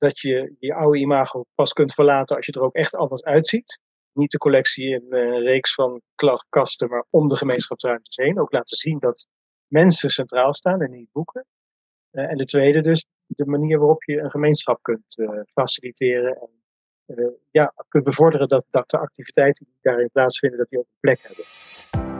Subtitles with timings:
[0.00, 3.78] dat je je oude imago pas kunt verlaten als je er ook echt anders uitziet.
[4.12, 6.00] Niet de collectie in een reeks van
[6.48, 8.40] kasten, maar om de gemeenschapsruimtes heen.
[8.40, 9.26] Ook laten zien dat
[9.66, 11.46] mensen centraal staan en niet boeken.
[12.10, 15.16] en de tweede dus, de manier waarop je een gemeenschap kunt
[15.52, 16.60] faciliteren en
[17.50, 21.20] ja, kunt bevorderen dat, dat de activiteiten die daarin plaatsvinden, dat die ook een plek
[21.22, 22.19] hebben.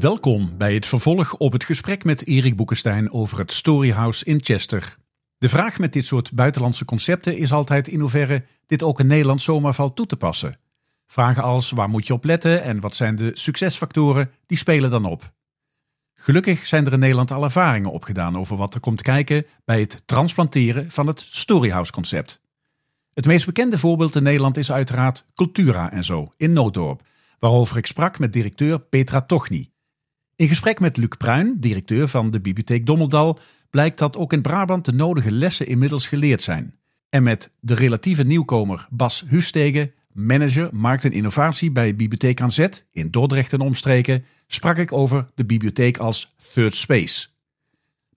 [0.00, 4.96] Welkom bij het vervolg op het gesprek met Erik Boekenstein over het Storyhouse in Chester.
[5.38, 9.42] De vraag met dit soort buitenlandse concepten is altijd in hoeverre dit ook in Nederland
[9.42, 10.58] zomaar valt toe te passen.
[11.06, 15.04] Vragen als waar moet je op letten en wat zijn de succesfactoren, die spelen dan
[15.04, 15.32] op.
[16.14, 20.02] Gelukkig zijn er in Nederland al ervaringen opgedaan over wat er komt kijken bij het
[20.06, 22.40] transplanteren van het Storyhouse concept.
[23.14, 27.02] Het meest bekende voorbeeld in Nederland is uiteraard Cultura en zo in Nooddorp,
[27.38, 29.71] waarover ik sprak met directeur Petra Tochny.
[30.36, 33.38] In gesprek met Luc Pruin, directeur van de Bibliotheek Dommeldal,
[33.70, 36.74] blijkt dat ook in Brabant de nodige lessen inmiddels geleerd zijn.
[37.08, 42.86] En met de relatieve nieuwkomer Bas Hustegen, manager markt en innovatie bij Bibliotheek aan Zet
[42.92, 47.28] in Dordrecht en omstreken, sprak ik over de bibliotheek als third space.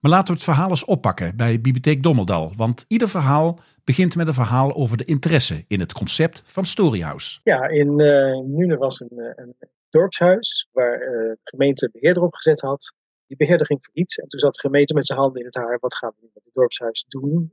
[0.00, 4.28] Maar laten we het verhaal eens oppakken bij Bibliotheek Dommeldal, want ieder verhaal begint met
[4.28, 7.40] een verhaal over de interesse in het concept van Storyhouse.
[7.42, 9.54] Ja, in uh, Nune was een, eh, een
[9.98, 12.92] dorpshuis waar uh, de gemeente beheerder op gezet had.
[13.26, 15.78] Die beheerder ging iets en toen zat de gemeente met zijn handen in het haar.
[15.80, 17.50] Wat gaan we nu met het dorpshuis doen?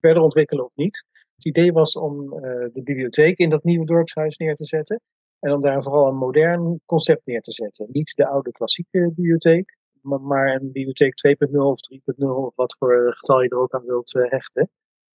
[0.00, 1.04] verder ontwikkelen of niet?
[1.34, 2.30] Het idee was om
[2.72, 5.00] de bibliotheek in dat nieuwe dorpshuis neer te zetten.
[5.38, 7.86] En om daar vooral een modern concept neer te zetten.
[7.90, 11.14] Niet de oude klassieke bibliotheek, maar een bibliotheek
[11.48, 11.78] 2.0 of
[12.14, 14.70] 3.0 of wat voor getal je er ook aan wilt hechten.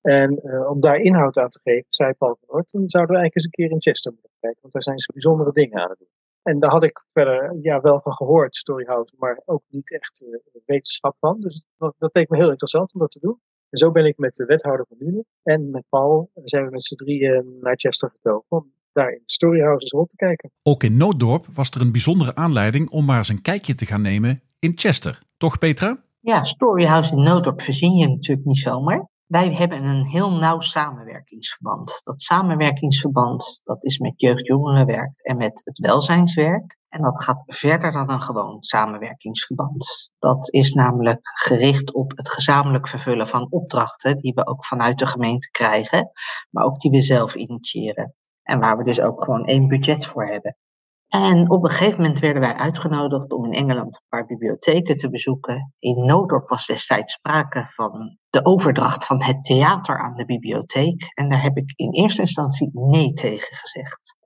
[0.07, 3.21] En uh, om daar inhoud aan te geven, zei Paul van Oort, dan zouden we
[3.21, 5.89] eigenlijk eens een keer in Chester moeten kijken, want daar zijn ze bijzondere dingen aan
[5.89, 6.07] het doen.
[6.43, 10.61] En daar had ik verder ja, wel van gehoord, Storyhouse, maar ook niet echt uh,
[10.65, 11.39] wetenschap van.
[11.39, 13.39] Dus dat, dat leek me heel interessant om dat te doen.
[13.69, 16.83] En zo ben ik met de wethouder van Lune en met Paul, zijn we met
[16.83, 20.51] z'n drieën naar Chester gekomen om daar in Storyhouse eens rond te kijken.
[20.63, 24.01] Ook in Nooddorp was er een bijzondere aanleiding om maar eens een kijkje te gaan
[24.01, 25.21] nemen in Chester.
[25.37, 26.03] Toch Petra?
[26.19, 29.07] Ja, Storyhouse in Nooddorp verzin je natuurlijk niet zomaar.
[29.27, 32.01] Wij hebben een heel nauw samenwerkingsverband.
[32.03, 36.77] Dat samenwerkingsverband dat is met jeugd-jongerenwerk en met het welzijnswerk.
[36.89, 40.11] En dat gaat verder dan een gewoon samenwerkingsverband.
[40.19, 45.05] Dat is namelijk gericht op het gezamenlijk vervullen van opdrachten die we ook vanuit de
[45.05, 46.11] gemeente krijgen,
[46.49, 48.15] maar ook die we zelf initiëren.
[48.43, 50.57] En waar we dus ook gewoon één budget voor hebben.
[51.07, 55.09] En op een gegeven moment werden wij uitgenodigd om in Engeland een paar bibliotheken te
[55.09, 55.73] bezoeken.
[55.79, 61.11] In Noodorp was destijds sprake van de overdracht van het theater aan de bibliotheek.
[61.13, 64.17] En daar heb ik in eerste instantie nee tegen gezegd.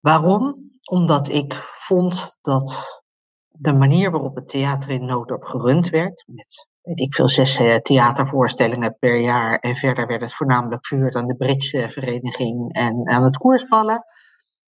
[0.00, 0.70] Waarom?
[0.90, 3.02] Omdat ik vond dat
[3.48, 7.74] de manier waarop het theater in Noodorp gerund werd, met weet ik veel, zes eh,
[7.74, 9.58] theatervoorstellingen per jaar.
[9.58, 14.04] En verder werd het voornamelijk verhuurd aan de Britse vereniging en aan het koersballen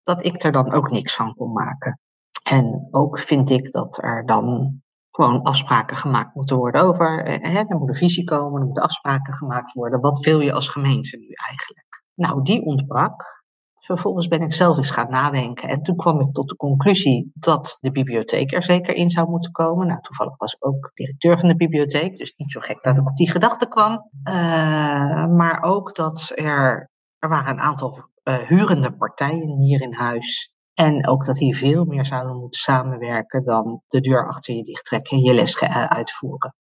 [0.05, 1.99] dat ik er dan ook niks van kon maken.
[2.43, 7.25] En ook vind ik dat er dan gewoon afspraken gemaakt moeten worden over.
[7.25, 10.01] Eh, hè, er moet een visie komen, er moeten afspraken gemaakt worden.
[10.01, 12.03] Wat wil je als gemeente nu eigenlijk?
[12.15, 13.43] Nou, die ontbrak.
[13.79, 15.69] Vervolgens ben ik zelf eens gaan nadenken.
[15.69, 19.53] En toen kwam ik tot de conclusie dat de bibliotheek er zeker in zou moeten
[19.53, 19.87] komen.
[19.87, 22.17] Nou, toevallig was ik ook directeur van de bibliotheek.
[22.19, 23.93] Dus niet zo gek dat ik op die gedachte kwam.
[24.29, 30.53] Uh, maar ook dat er, er waren een aantal hurende partijen hier in huis.
[30.75, 34.85] En ook dat hier veel meer zouden moeten samenwerken dan de deur achter je dicht
[34.85, 36.55] trekken en je les uitvoeren.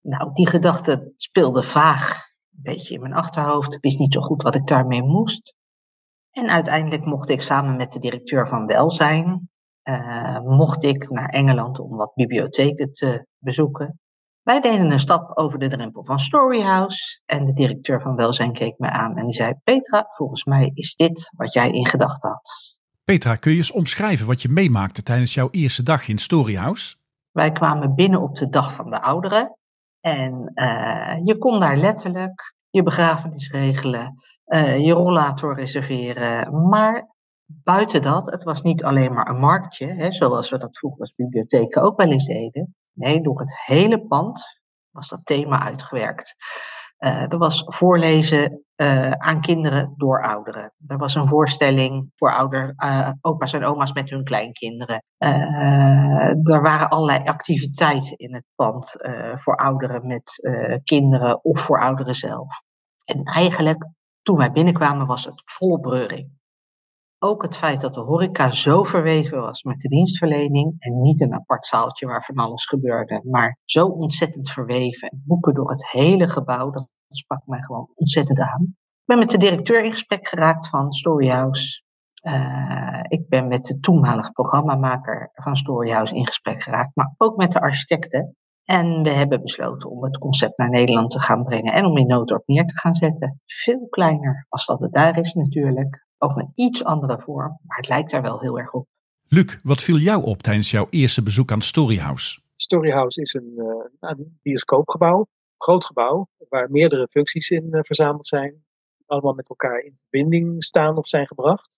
[0.00, 2.14] Nou, die gedachte speelde vaag
[2.52, 3.74] een beetje in mijn achterhoofd.
[3.74, 5.54] Ik wist niet zo goed wat ik daarmee moest.
[6.30, 9.50] En uiteindelijk mocht ik samen met de directeur van Welzijn,
[9.84, 13.99] uh, mocht ik naar Engeland om wat bibliotheken te bezoeken.
[14.50, 18.78] Wij deden een stap over de drempel van Storyhouse en de directeur van Welzijn keek
[18.78, 22.76] me aan en die zei: Petra, volgens mij is dit wat jij in gedachten had.
[23.04, 26.96] Petra, kun je eens omschrijven wat je meemaakte tijdens jouw eerste dag in Storyhouse?
[27.30, 29.56] Wij kwamen binnen op de dag van de ouderen
[30.00, 34.14] en uh, je kon daar letterlijk je begrafenis regelen,
[34.46, 37.14] uh, je rollator reserveren, maar
[37.46, 41.14] buiten dat, het was niet alleen maar een marktje, hè, zoals we dat vroeger als
[41.14, 42.74] bibliotheken ook wel eens deden.
[42.92, 44.42] Nee, door het hele pand
[44.90, 46.34] was dat thema uitgewerkt.
[46.98, 48.64] er was voorlezen
[49.18, 50.72] aan kinderen door ouderen.
[50.86, 52.74] Er was een voorstelling voor ouder,
[53.20, 55.04] opa's en oma's met hun kleinkinderen.
[56.42, 58.90] er waren allerlei activiteiten in het pand
[59.34, 60.50] voor ouderen met
[60.84, 62.62] kinderen of voor ouderen zelf.
[63.04, 63.88] En eigenlijk,
[64.22, 66.38] toen wij binnenkwamen, was het volle breuring.
[67.22, 71.34] Ook het feit dat de horeca zo verweven was met de dienstverlening en niet een
[71.34, 75.22] apart zaaltje waar van alles gebeurde, maar zo ontzettend verweven.
[75.24, 78.62] Boeken door het hele gebouw, dat sprak mij gewoon ontzettend aan.
[78.62, 81.82] Ik ben met de directeur in gesprek geraakt van Storyhouse.
[82.22, 87.52] Uh, ik ben met de toenmalige programmamaker van Storyhouse in gesprek geraakt, maar ook met
[87.52, 88.36] de architecten.
[88.64, 92.06] En we hebben besloten om het concept naar Nederland te gaan brengen en om in
[92.06, 93.40] Nooddorp neer te gaan zetten.
[93.46, 96.08] Veel kleiner als dat het daar is natuurlijk.
[96.22, 98.86] Ook een iets andere vorm, maar het lijkt daar wel heel erg op.
[99.28, 102.40] Luc, wat viel jou op tijdens jouw eerste bezoek aan Storyhouse?
[102.56, 105.26] Storyhouse is een, uh, een bioscoopgebouw,
[105.56, 108.50] groot gebouw, waar meerdere functies in uh, verzameld zijn.
[108.96, 111.70] Die allemaal met elkaar in verbinding staan of zijn gebracht.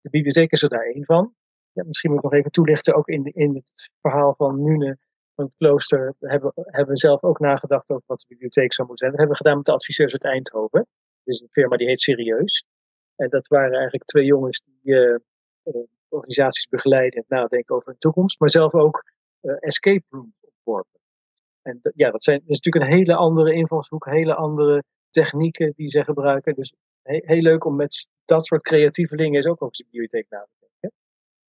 [0.00, 1.34] De bibliotheek is er daar één van.
[1.72, 4.98] Ja, misschien moet ik nog even toelichten, ook in, in het verhaal van Nune
[5.34, 9.06] van het klooster hebben, hebben we zelf ook nagedacht over wat de bibliotheek zou moeten
[9.06, 9.10] zijn.
[9.10, 10.86] Dat hebben we gedaan met de adviseurs uit Eindhoven.
[11.24, 12.66] Dit is een firma die heet Serieus.
[13.20, 15.18] En dat waren eigenlijk twee jongens die uh,
[16.08, 19.04] organisaties begeleiden en nadenken over hun toekomst, maar zelf ook
[19.40, 21.00] uh, escape room ontworpen.
[21.62, 26.04] En ja, dat, zijn, is natuurlijk een hele andere invalshoek, hele andere technieken die ze
[26.04, 26.54] gebruiken.
[26.54, 30.40] Dus he, heel leuk om met dat soort creatievelingen is ook over de bibliotheek na
[30.40, 30.98] te denken.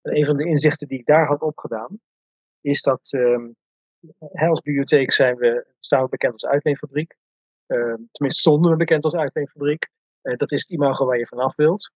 [0.01, 1.99] En een van de inzichten die ik daar had opgedaan,
[2.61, 3.17] is dat
[4.31, 7.15] als bibliotheek zijn we, staan we bekend als uitleenfabriek.
[7.67, 7.77] Uh,
[8.11, 9.89] tenminste, stonden we bekend als uitleenfabriek.
[10.23, 11.91] Uh, dat is het imago waar je vanaf wilt.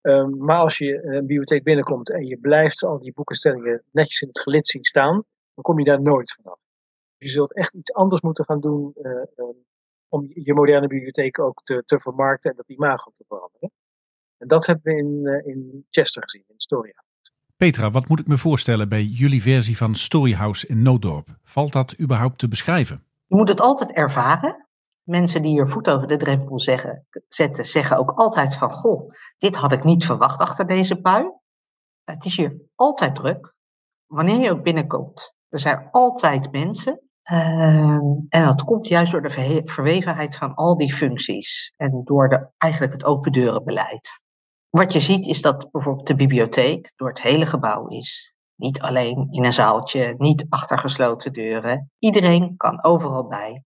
[0.00, 4.28] Um, maar als je een bibliotheek binnenkomt en je blijft al die boekenstellingen netjes in
[4.28, 5.24] het gelid zien staan,
[5.54, 6.58] dan kom je daar nooit vanaf.
[7.16, 9.64] Je zult echt iets anders moeten gaan doen uh, um,
[10.08, 13.70] om je moderne bibliotheek ook te, te, vermarkten en dat imago te veranderen.
[14.38, 17.04] En dat hebben we in, uh, in Chester gezien, in Storia.
[17.56, 21.28] Petra, wat moet ik me voorstellen bij jullie versie van Storyhouse in Nooddorp?
[21.42, 23.04] Valt dat überhaupt te beschrijven?
[23.26, 24.65] Je moet het altijd ervaren.
[25.06, 29.56] Mensen die hier voet over de drempel zeggen, zetten, zeggen ook altijd van, goh, dit
[29.56, 31.30] had ik niet verwacht achter deze pui.
[32.04, 33.54] Het is hier altijd druk.
[34.06, 37.00] Wanneer je ook binnenkomt, er zijn altijd mensen.
[37.32, 37.94] Uh,
[38.28, 42.92] en dat komt juist door de verwevenheid van al die functies en door de, eigenlijk
[42.92, 44.20] het open deurenbeleid.
[44.70, 48.34] Wat je ziet is dat bijvoorbeeld de bibliotheek door het hele gebouw is.
[48.54, 51.90] Niet alleen in een zaaltje, niet achter gesloten deuren.
[51.98, 53.64] Iedereen kan overal bij.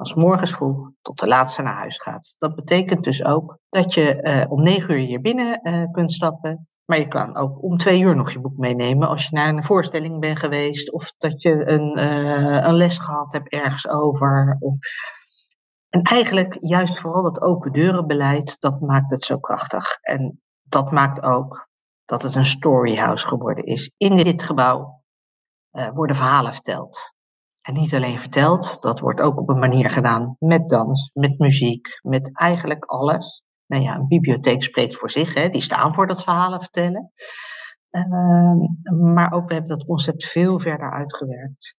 [0.00, 2.34] Als morgens vroeg tot de laatste naar huis gaat.
[2.38, 6.68] Dat betekent dus ook dat je uh, om negen uur hier binnen uh, kunt stappen.
[6.84, 9.64] Maar je kan ook om twee uur nog je boek meenemen als je naar een
[9.64, 10.92] voorstelling bent geweest.
[10.92, 14.56] Of dat je een, uh, een les gehad hebt ergens over.
[14.58, 14.78] Of...
[15.88, 19.98] En eigenlijk juist vooral dat open deurenbeleid, dat maakt het zo krachtig.
[20.00, 21.68] En dat maakt ook
[22.04, 23.92] dat het een storyhouse geworden is.
[23.96, 25.02] In dit gebouw
[25.70, 27.18] worden verhalen verteld.
[27.72, 32.30] Niet alleen verteld, dat wordt ook op een manier gedaan met dans, met muziek, met
[32.32, 33.42] eigenlijk alles.
[33.66, 37.12] Nou ja, een bibliotheek spreekt voor zich, hè, die staan voor dat verhalen vertellen.
[37.90, 38.52] Uh,
[39.12, 41.76] maar ook we hebben dat concept veel verder uitgewerkt.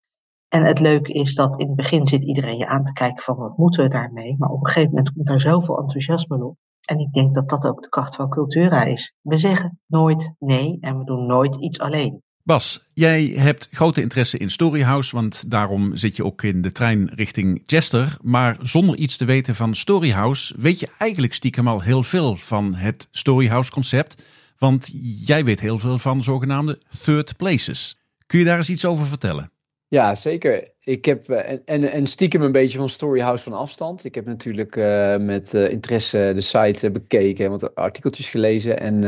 [0.48, 3.36] En het leuke is dat in het begin zit iedereen je aan te kijken van
[3.36, 4.36] wat moeten we daarmee.
[4.38, 7.68] Maar op een gegeven moment komt er zoveel enthousiasme op en ik denk dat dat
[7.68, 9.16] ook de kracht van Cultura is.
[9.22, 12.22] We zeggen nooit nee en we doen nooit iets alleen.
[12.44, 17.12] Bas, jij hebt grote interesse in Storyhouse, want daarom zit je ook in de trein
[17.16, 18.18] richting Chester.
[18.22, 22.76] Maar zonder iets te weten van Storyhouse weet je eigenlijk stiekem al heel veel van
[22.76, 24.22] het Storyhouse concept.
[24.58, 24.90] Want
[25.26, 27.98] jij weet heel veel van zogenaamde third places.
[28.26, 29.52] Kun je daar eens iets over vertellen?
[29.88, 30.72] Ja, zeker.
[30.80, 34.04] Ik heb uh, en, en stiekem een beetje van Storyhouse van afstand.
[34.04, 38.80] Ik heb natuurlijk uh, met uh, interesse de site bekeken en wat artikeltjes gelezen.
[38.80, 39.04] En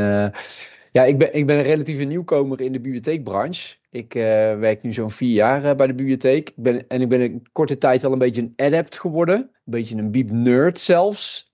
[0.94, 3.76] ja, ik ben, ik ben een relatieve nieuwkomer in de bibliotheekbranche.
[3.90, 6.48] Ik werk nu zo'n vier jaar bij de bibliotheek.
[6.48, 9.36] Ik ben, en ik ben een korte tijd al een beetje een adept geworden.
[9.36, 11.50] Een beetje een bieb nerd zelfs,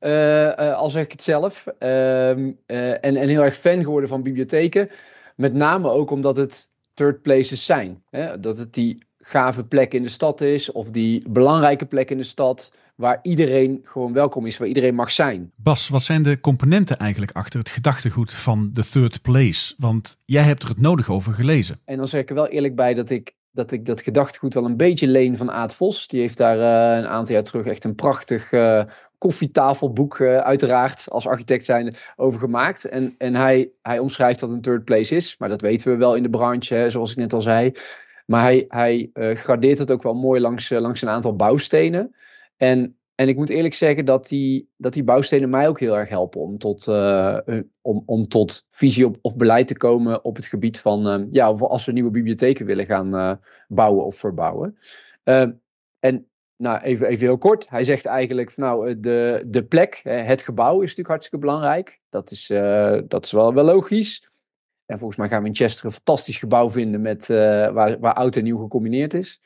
[0.77, 1.67] al zeg ik het zelf.
[1.79, 4.91] Ehm, en, en heel erg fan geworden van bibliotheken.
[5.37, 8.03] Met name ook omdat het third places zijn.
[8.11, 8.41] Hè?
[8.41, 12.23] Dat het die gave plek in de stad is, of die belangrijke plek in de
[12.23, 15.53] stad, waar iedereen gewoon welkom is, waar iedereen mag zijn.
[15.57, 19.75] Bas, wat zijn de componenten eigenlijk achter het gedachtegoed van The Third Place?
[19.79, 21.81] Want jij hebt er het nodig over gelezen.
[21.85, 24.65] En dan zeg ik er wel eerlijk bij dat ik dat, ik dat gedachtegoed wel
[24.65, 26.09] een beetje leen van Aad Vos.
[26.09, 28.83] Die heeft daar uh, een aantal jaar terug echt een prachtig uh,
[29.19, 32.85] koffietafelboek, uh, uiteraard, als architect zijn, over gemaakt.
[32.85, 36.15] En, en hij, hij omschrijft dat een third place is, maar dat weten we wel
[36.15, 37.73] in de branche, hè, zoals ik net al zei.
[38.27, 42.15] Maar hij, hij gradeert het ook wel mooi langs, langs een aantal bouwstenen.
[42.61, 46.09] En, en ik moet eerlijk zeggen dat die, dat die bouwstenen mij ook heel erg
[46.09, 47.39] helpen om tot, uh,
[47.81, 51.47] om, om tot visie op, of beleid te komen op het gebied van, uh, ja,
[51.47, 54.79] als we nieuwe bibliotheken willen gaan bouwen of verbouwen.
[55.99, 57.69] en nou, even, even heel kort.
[57.69, 62.01] Hij zegt eigenlijk, nou, de, de plek, het gebouw is natuurlijk hartstikke belangrijk.
[62.09, 62.47] Dat is,
[63.09, 64.31] dat is wel, wel logisch.
[64.87, 68.37] En volgens mij gaan we in Chester een fantastisch gebouw vinden met, waar, waar oud
[68.37, 69.41] en nieuw gecombineerd is.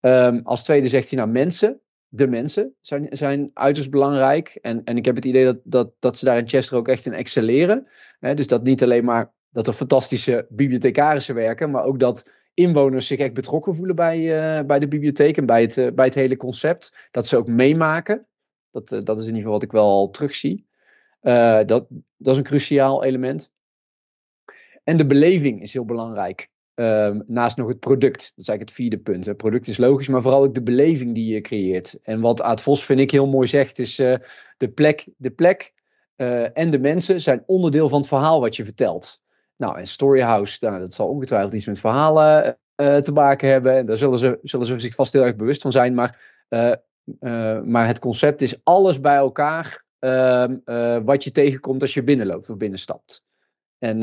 [0.00, 1.80] Um, als tweede zegt hij, nou, mensen
[2.14, 4.58] de mensen zijn, zijn uiterst belangrijk.
[4.62, 7.06] En, en ik heb het idee dat, dat, dat ze daar in Chester ook echt
[7.06, 7.86] in excelleren.
[8.20, 13.18] dus dat niet alleen maar dat er fantastische bibliothecarissen werken, maar ook dat inwoners zich
[13.18, 16.36] echt betrokken voelen bij, uh, bij de bibliotheek en bij het, uh, bij het hele
[16.36, 17.08] concept.
[17.10, 18.26] Dat ze ook meemaken.
[18.70, 20.66] Dat, uh, dat is in ieder geval wat ik wel al terugzie.
[21.20, 23.52] dat, dat is een cruciaal element.
[24.84, 26.48] En de beleving is heel belangrijk.
[26.76, 28.18] Um, naast nog het product.
[28.18, 29.26] Dat is eigenlijk het vierde punt.
[29.26, 31.98] Het product is logisch, maar vooral ook de beleving die je creëert.
[32.02, 34.16] En wat Aad Vos vind ik heel mooi zegt, is uh,
[34.56, 35.72] de plek, de plek
[36.16, 39.22] uh, en de mensen zijn onderdeel van het verhaal wat je vertelt.
[39.56, 43.76] Nou, en Storyhouse, nou, dat zal ongetwijfeld iets met verhalen uh, te maken hebben.
[43.76, 45.94] En daar zullen ze, zullen ze zich vast heel erg bewust van zijn.
[45.94, 46.20] Maar,
[47.64, 50.56] maar het concept is alles bij elkaar ehm,
[51.04, 53.24] wat je tegenkomt als je binnenloopt of binnenstapt.
[53.78, 53.98] En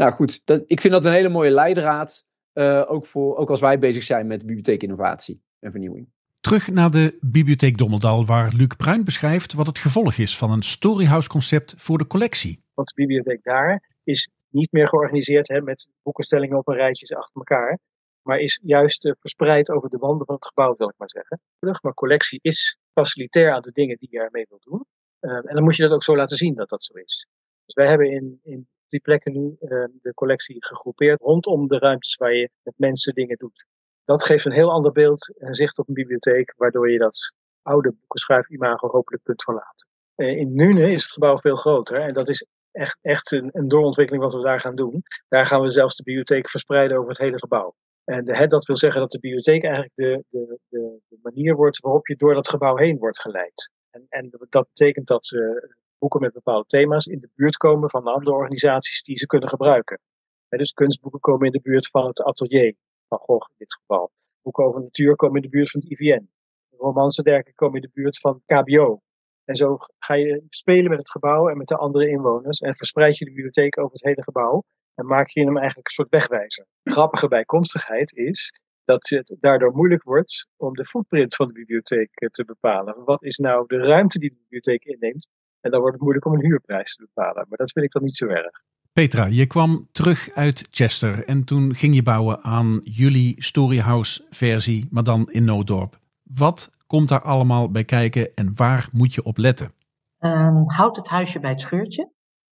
[0.00, 2.24] nou goed, dat, ik vind dat een hele mooie leidraad.
[2.54, 6.08] Uh, ook, voor, ook als wij bezig zijn met bibliotheekinnovatie en vernieuwing.
[6.40, 10.62] Terug naar de Bibliotheek Dommeldal, waar Luc Bruin beschrijft wat het gevolg is van een
[10.62, 12.62] storyhouse-concept voor de collectie.
[12.74, 17.36] Want de bibliotheek daar is niet meer georganiseerd hè, met boekenstellingen op een rijtje achter
[17.36, 17.78] elkaar,
[18.22, 21.40] maar is juist uh, verspreid over de wanden van het gebouw, wil ik maar zeggen.
[21.82, 24.84] Maar collectie is facilitair aan de dingen die je ermee wil doen.
[25.20, 27.26] Uh, en dan moet je dat ook zo laten zien dat dat zo is.
[27.64, 32.16] Dus wij hebben in, in die plekken nu uh, de collectie gegroepeerd rondom de ruimtes
[32.16, 33.66] waar je met mensen dingen doet.
[34.04, 37.92] Dat geeft een heel ander beeld en zicht op een bibliotheek, waardoor je dat oude
[37.92, 39.88] boekenschuif-imago hopelijk kunt verlaten.
[40.16, 43.68] Uh, in Nune is het gebouw veel groter en dat is echt, echt een, een
[43.68, 45.02] doorontwikkeling wat we daar gaan doen.
[45.28, 47.74] Daar gaan we zelfs de bibliotheek verspreiden over het hele gebouw.
[48.04, 51.80] En de, dat wil zeggen dat de bibliotheek eigenlijk de, de, de, de, manier wordt
[51.80, 53.70] waarop je door dat gebouw heen wordt geleid.
[53.90, 55.62] En, en dat betekent dat uh,
[56.00, 60.00] boeken met bepaalde thema's in de buurt komen van andere organisaties die ze kunnen gebruiken.
[60.48, 62.74] dus kunstboeken komen in de buurt van het atelier
[63.08, 64.10] van Gogh in dit geval.
[64.42, 66.30] Boeken over natuur komen in de buurt van het IVN.
[66.76, 67.22] Romans
[67.54, 69.00] komen in de buurt van KBO.
[69.44, 73.18] En zo ga je spelen met het gebouw en met de andere inwoners en verspreid
[73.18, 74.62] je de bibliotheek over het hele gebouw
[74.94, 76.66] en maak je hem eigenlijk een soort wegwijzer.
[76.82, 82.28] Grappige bijkomstigheid is dat het daardoor moeilijk wordt om de footprint van de bibliotheek eh,
[82.28, 83.04] te bepalen.
[83.04, 85.28] Wat is nou de ruimte die de bibliotheek inneemt
[85.60, 87.46] en dan wordt het moeilijk om een huurprijs te bepalen.
[87.48, 88.62] Maar dat vind ik dan niet zo erg.
[88.92, 94.88] Petra, je kwam terug uit Chester en toen ging je bouwen aan jullie Storyhouse versie,
[94.90, 95.98] maar dan in Noodorp.
[96.22, 99.72] Wat komt daar allemaal bij kijken en waar moet je op letten?
[100.18, 102.10] Um, houd het huisje bij het schuurtje.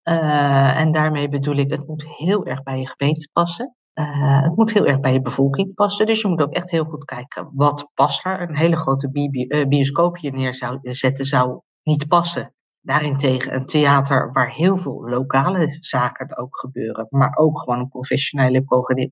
[0.09, 3.75] Uh, en daarmee bedoel ik, het moet heel erg bij je gemeente passen.
[3.93, 6.05] Uh, het moet heel erg bij je bevolking passen.
[6.05, 8.41] Dus je moet ook echt heel goed kijken, wat past er?
[8.41, 12.53] Een hele grote bi uh, bioscoopje neerzetten zou niet passen.
[12.87, 18.63] Daarentegen een theater waar heel veel lokale zaken ook gebeuren, maar ook gewoon een professionele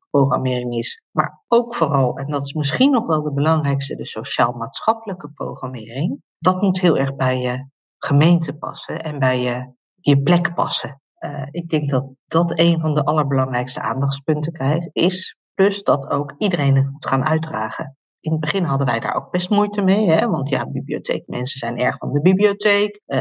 [0.10, 1.04] programmering is.
[1.12, 6.22] Maar ook vooral, en dat is misschien nog wel de belangrijkste, de sociaal-maatschappelijke programmering.
[6.38, 11.02] Dat moet heel erg bij je gemeente passen en bij je, je plek passen.
[11.20, 15.38] Uh, ik denk dat dat een van de allerbelangrijkste aandachtspunten is.
[15.54, 19.32] Plus dat ook iedereen het moet gaan uitdragen in het begin hadden wij daar ook
[19.32, 20.28] best moeite mee, hè?
[20.30, 23.02] want ja, bibliotheekmensen zijn erg van de bibliotheek.
[23.08, 23.20] Uh,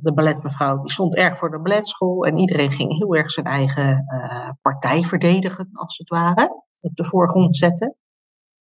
[0.00, 4.04] de balletmevrouw die stond erg voor de balletschool en iedereen ging heel erg zijn eigen
[4.14, 7.96] uh, partij verdedigen, als het ware, op de voorgrond zetten.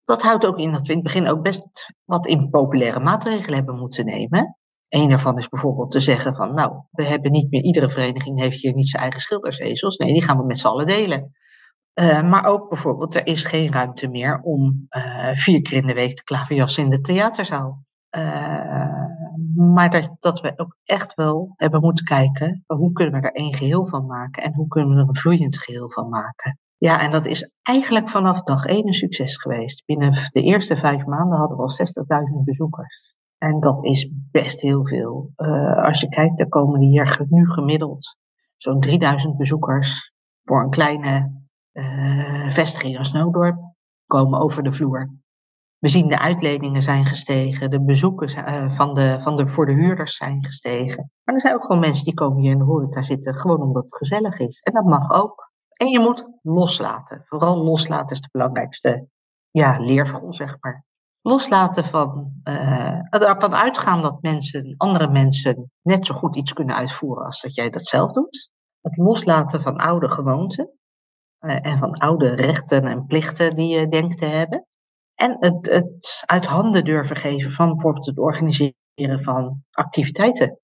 [0.04, 3.78] Dat houdt ook in dat we in het begin ook best wat impopulaire maatregelen hebben
[3.78, 4.58] moeten nemen.
[4.88, 8.60] Een daarvan is bijvoorbeeld te zeggen van, nou, we hebben niet meer, iedere vereniging heeft
[8.60, 9.96] hier niet zijn eigen schildersezels.
[9.96, 11.32] Nee, die gaan we met z'n allen delen.
[11.94, 15.94] Uh, maar ook bijvoorbeeld, er is geen ruimte meer om uh, vier keer in de
[15.94, 17.84] week te klaverjassen in de theaterzaal.
[18.16, 18.94] Uh,
[19.54, 23.54] maar dat, dat, we ook echt wel hebben moeten kijken, hoe kunnen we er één
[23.54, 26.58] geheel van maken en hoe kunnen we er een vloeiend geheel van maken.
[26.76, 29.84] Ja, en dat is eigenlijk vanaf dag één een succes geweest.
[29.86, 31.76] Binnen de eerste vijf maanden hadden we al
[32.38, 33.14] 60.000 bezoekers.
[33.38, 35.32] En dat is best heel veel.
[35.82, 38.16] als je kijkt, er komen hier nu gemiddeld
[38.56, 40.12] zo'n 3000 bezoekers
[40.44, 41.39] voor een kleine
[41.72, 43.58] uh, vestiging als Snowdorp
[44.06, 45.10] komen over de vloer.
[45.78, 49.72] We zien de uitledingen zijn gestegen, de bezoeken uh, van de, van de, voor de
[49.72, 51.10] huurders zijn gestegen.
[51.24, 53.82] Maar er zijn ook gewoon mensen die komen hier in de horeca zitten, gewoon omdat
[53.82, 54.60] het gezellig is.
[54.60, 55.50] En dat mag ook.
[55.72, 57.22] En je moet loslaten.
[57.24, 59.08] Vooral loslaten is de belangrijkste
[59.50, 60.84] ja, leerschool, zeg maar.
[61.22, 67.24] Loslaten van uh, ervan uitgaan dat mensen, andere mensen net zo goed iets kunnen uitvoeren
[67.24, 68.50] als dat jij dat zelf doet.
[68.80, 70.79] Het loslaten van oude gewoonten
[71.40, 74.66] en van oude rechten en plichten die je denkt te hebben.
[75.14, 80.58] En het, het uit handen durven geven van bijvoorbeeld het organiseren van activiteiten.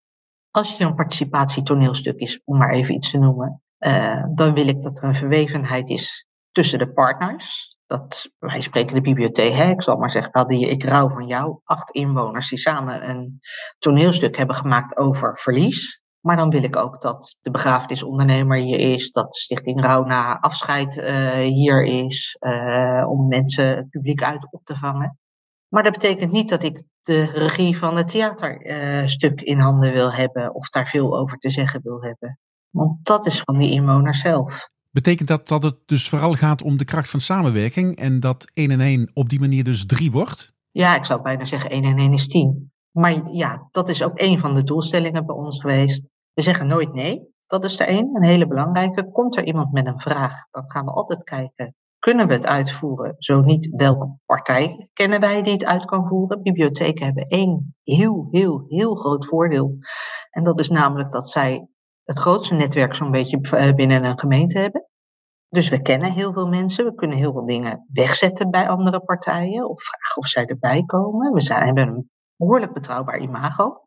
[0.51, 4.83] Als je een participatietoneelstuk is, om maar even iets te noemen, uh, dan wil ik
[4.83, 7.77] dat er een verwevenheid is tussen de partners.
[7.87, 11.27] Dat, wij spreken de bibliotheek, hè, ik zal maar zeggen, hadden je Ik Rouw van
[11.27, 13.41] jou, acht inwoners die samen een
[13.79, 16.03] toneelstuk hebben gemaakt over verlies.
[16.27, 20.97] Maar dan wil ik ook dat de begrafenisondernemer hier is, dat Stichting Rouw na afscheid
[20.97, 25.19] uh, hier is, uh, om mensen het publiek uit op te vangen.
[25.69, 30.13] Maar dat betekent niet dat ik de regie van het theaterstuk uh, in handen wil
[30.13, 32.39] hebben of daar veel over te zeggen wil hebben.
[32.71, 34.69] Want dat is van die inwoners zelf.
[34.91, 38.71] Betekent dat dat het dus vooral gaat om de kracht van samenwerking en dat 1
[38.71, 40.53] en 1 op die manier dus 3 wordt?
[40.71, 42.71] Ja, ik zou bijna zeggen 1 en 1 is 10.
[42.91, 46.03] Maar ja, dat is ook een van de doelstellingen bij ons geweest.
[46.37, 47.35] We zeggen nooit nee.
[47.47, 49.11] Dat is er één, een hele belangrijke.
[49.11, 53.15] Komt er iemand met een vraag, dan gaan we altijd kijken, kunnen we het uitvoeren?
[53.19, 56.43] Zo niet, welke partij kennen wij die het uit kan voeren?
[56.43, 59.79] Bibliotheken hebben één heel, heel, heel groot voordeel.
[60.31, 61.69] En dat is namelijk dat zij
[62.05, 64.89] het grootste netwerk zo'n beetje eh, binnen een gemeente hebben.
[65.49, 69.69] Dus we kennen heel veel mensen, we kunnen heel veel dingen wegzetten bij andere partijen
[69.69, 71.33] of vragen of zij erbij komen.
[71.33, 73.86] We zijn, hebben een behoorlijk betrouwbaar imago.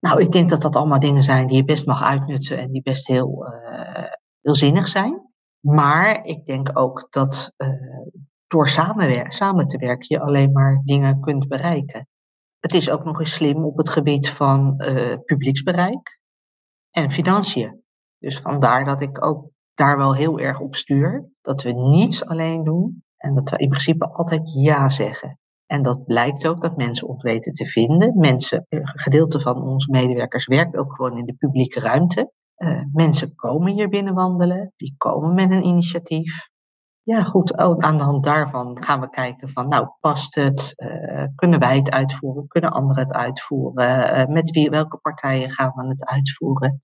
[0.00, 2.82] Nou, ik denk dat dat allemaal dingen zijn die je best mag uitnutten en die
[2.82, 4.04] best heel, uh,
[4.40, 5.26] heel zinnig zijn.
[5.60, 7.68] Maar ik denk ook dat uh,
[8.46, 12.08] door samen te werken je alleen maar dingen kunt bereiken.
[12.60, 16.20] Het is ook nog eens slim op het gebied van uh, publieksbereik
[16.90, 17.82] en financiën.
[18.18, 21.30] Dus vandaar dat ik ook daar wel heel erg op stuur.
[21.40, 25.38] Dat we niets alleen doen en dat we in principe altijd ja zeggen.
[25.68, 28.18] En dat blijkt ook dat mensen ons weten te vinden.
[28.18, 32.32] Mensen, een gedeelte van onze medewerkers werkt ook gewoon in de publieke ruimte.
[32.56, 36.48] Uh, mensen komen hier binnen wandelen, die komen met een initiatief.
[37.02, 40.72] Ja, goed, aan de hand daarvan gaan we kijken van, nou, past het?
[40.76, 42.46] Uh, kunnen wij het uitvoeren?
[42.46, 44.32] Kunnen anderen het uitvoeren?
[44.32, 46.80] Met wie, welke partijen gaan we het uitvoeren?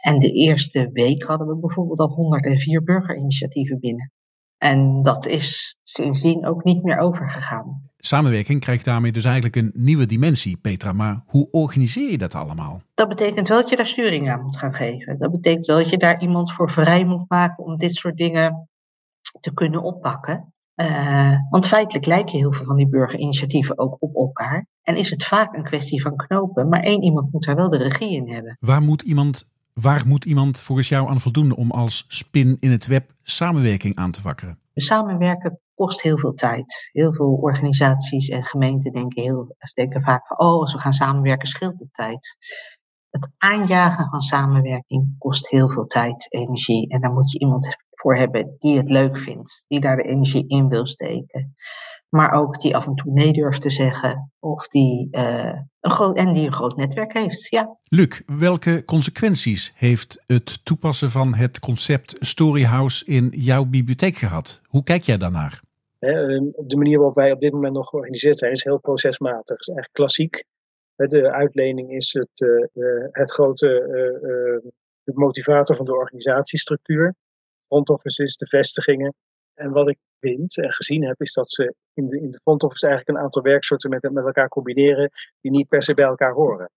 [0.00, 4.12] En de eerste week hadden we bijvoorbeeld al 104 burgerinitiatieven binnen.
[4.58, 7.87] En dat is sindsdien ook niet meer overgegaan.
[8.00, 10.92] Samenwerking krijgt daarmee dus eigenlijk een nieuwe dimensie, Petra.
[10.92, 12.82] Maar hoe organiseer je dat allemaal?
[12.94, 15.18] Dat betekent wel dat je daar sturing aan moet gaan geven.
[15.18, 18.68] Dat betekent wel dat je daar iemand voor vrij moet maken om dit soort dingen
[19.40, 20.52] te kunnen oppakken.
[20.76, 24.66] Uh, want feitelijk lijken heel veel van die burgerinitiatieven ook op elkaar.
[24.82, 27.76] En is het vaak een kwestie van knopen, maar één iemand moet daar wel de
[27.76, 28.56] regie in hebben.
[28.60, 32.86] Waar moet iemand, waar moet iemand volgens jou aan voldoen om als spin in het
[32.86, 34.58] web samenwerking aan te wakkeren?
[34.80, 36.88] Samenwerken kost heel veel tijd.
[36.92, 41.48] Heel veel organisaties en gemeenten denken, heel, denken vaak van, oh, als we gaan samenwerken
[41.48, 42.36] scheelt de tijd.
[43.10, 46.88] Het aanjagen van samenwerking kost heel veel tijd, energie.
[46.88, 50.48] En daar moet je iemand voor hebben die het leuk vindt, die daar de energie
[50.48, 51.54] in wil steken.
[52.08, 56.16] Maar ook die af en toe nee durft te zeggen, of die, uh, een groot,
[56.16, 57.50] en die een groot netwerk heeft.
[57.50, 57.76] Ja.
[57.88, 64.60] Luc, welke consequenties heeft het toepassen van het concept Storyhouse in jouw bibliotheek gehad?
[64.64, 65.60] Hoe kijk jij daarnaar?
[65.98, 69.58] Ehm, de manier waarop wij op dit moment nog georganiseerd zijn is heel procesmatig.
[69.58, 70.44] Het is echt klassiek.
[70.96, 74.70] De uitlening is het, uh, het grote uh,
[75.02, 77.14] de motivator van de organisatiestructuur
[77.68, 79.14] front office is, de vestigingen.
[79.54, 82.62] En wat ik vind en gezien heb, is dat ze in de, in de front
[82.62, 86.32] office eigenlijk een aantal werksoorten met, met elkaar combineren die niet per se bij elkaar
[86.32, 86.70] horen.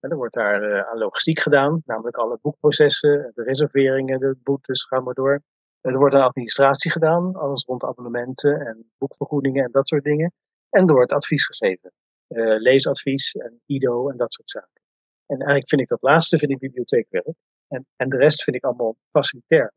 [0.00, 4.84] En er wordt daar uh, aan logistiek gedaan, namelijk alle boekprocessen, de reserveringen, de boetes,
[4.84, 5.42] gaan maar door.
[5.80, 10.32] Er wordt aan administratie gedaan, alles rond abonnementen en boekvergoedingen en dat soort dingen.
[10.70, 11.92] En er wordt advies gegeven,
[12.28, 14.82] uh, leesadvies en IDO en dat soort zaken.
[15.26, 17.34] En eigenlijk vind ik dat laatste vind ik bibliotheekwerk.
[17.68, 19.72] En, en de rest vind ik allemaal facilitair.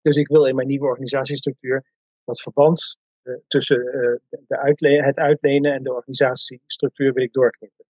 [0.00, 1.84] Dus ik wil in mijn nieuwe organisatiestructuur
[2.24, 7.84] dat verband uh, tussen uh, de het uitlenen en de organisatiestructuur wil ik doorknippen.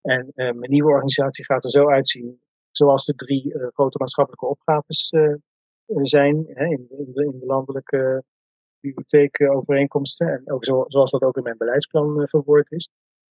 [0.00, 5.12] En uh, mijn nieuwe organisatie gaat er zo uitzien zoals de drie grote maatschappelijke opgaves
[6.02, 8.24] zijn hè, in, in, de, in, de, landelijke
[8.80, 10.28] bibliotheekovereenkomsten.
[10.28, 12.88] En ook zo, zoals dat ook in mijn beleidsplan verwoord is.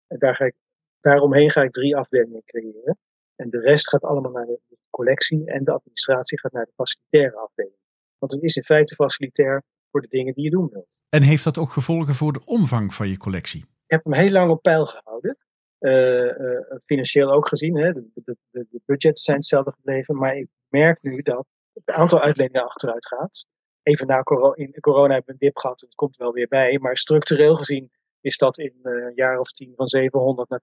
[0.08, 0.56] En daar ga ik,
[1.00, 2.98] daaromheen ga ik drie afdelingen creëren.
[3.36, 7.38] En de rest gaat allemaal naar de collectie en de administratie gaat naar de facilitaire
[7.38, 7.76] afdeling.
[8.18, 10.88] Want het is in feite facilitair voor de dingen die je doen wilt.
[11.10, 13.62] En heeft dat ook gevolgen voor de omvang van je collectie?
[13.62, 15.38] Ik heb hem heel lang op peil gehouden.
[15.80, 17.76] Uh, uh, financieel ook gezien.
[17.76, 17.94] Hè.
[17.94, 20.16] De, de, de, de, budgetten zijn hetzelfde gebleven.
[20.16, 23.46] Maar ik merk nu dat het aantal uitleningen achteruit gaat.
[23.84, 25.82] Even na corona, in corona hebben we een dip gehad.
[25.82, 26.80] Het komt wel weer bij.
[26.80, 30.62] Maar structureel gezien is dat in een jaar of tien van 700 naar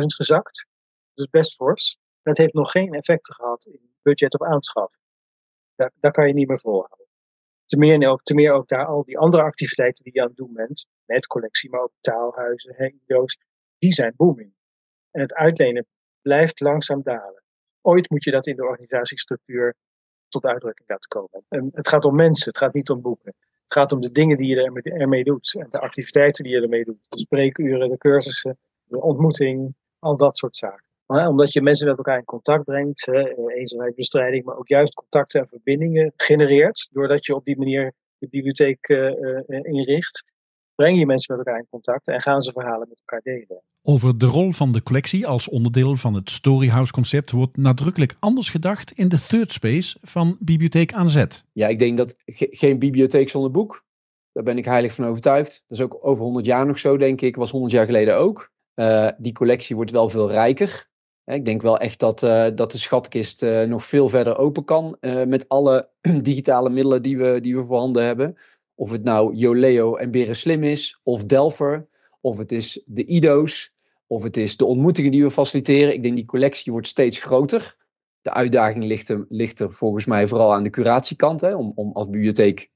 [0.00, 0.66] 400.000 gezakt.
[1.14, 1.98] Dus best fors.
[2.22, 4.92] Dat heeft nog geen effecten gehad in budget op aanschaf.
[5.74, 6.97] Daar, daar kan je niet meer volhouden.
[7.68, 10.36] Ten meer, ook, ten meer ook daar al die andere activiteiten die je aan het
[10.36, 12.74] doen bent, met collectie, maar ook taalhuizen,
[13.06, 13.38] HEO's,
[13.78, 14.52] die zijn booming.
[15.10, 15.86] En het uitlenen
[16.22, 17.42] blijft langzaam dalen.
[17.80, 19.74] Ooit moet je dat in de organisatiestructuur
[20.28, 21.44] tot uitdrukking laten komen.
[21.48, 23.34] En het gaat om mensen, het gaat niet om boeken.
[23.62, 26.84] Het gaat om de dingen die je ermee doet en de activiteiten die je ermee
[26.84, 27.00] doet.
[27.08, 30.87] De spreekuren, de cursussen, de ontmoeting, al dat soort zaken.
[31.12, 33.08] Maar omdat je mensen met elkaar in contact brengt,
[33.56, 38.88] eenzaamheidsbestrijding, maar ook juist contacten en verbindingen genereert, doordat je op die manier de bibliotheek
[38.88, 39.10] uh,
[39.62, 40.24] inricht,
[40.74, 43.62] breng je mensen met elkaar in contact en gaan ze verhalen met elkaar delen.
[43.82, 48.50] Over de rol van de collectie als onderdeel van het Storyhouse concept wordt nadrukkelijk anders
[48.50, 51.44] gedacht in de third space van Bibliotheek aan Zet.
[51.52, 53.84] Ja, ik denk dat geen bibliotheek zonder boek.
[54.32, 55.64] Daar ben ik heilig van overtuigd.
[55.68, 57.36] Dat is ook over 100 jaar nog zo, denk ik.
[57.36, 58.50] Was 100 jaar geleden ook.
[58.74, 60.88] Uh, die collectie wordt wel veel rijker.
[61.28, 64.96] Ik denk wel echt dat, uh, dat de schatkist uh, nog veel verder open kan
[65.26, 65.88] met alle
[66.22, 68.36] digitale middelen die we, die we voorhanden hebben.
[68.74, 71.86] Of het nou Joleo en Beren Slim is, of Delver,
[72.20, 73.72] of het is de IDO's,
[74.06, 75.94] of het is de ontmoetingen die we faciliteren.
[75.94, 77.76] Ik denk die collectie wordt steeds groter.
[78.20, 81.92] De uitdaging ligt er, ligt er volgens mij vooral aan de curatiekant, hè, om, om
[81.92, 82.70] als bibliotheek